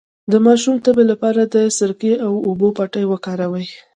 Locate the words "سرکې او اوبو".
1.77-2.67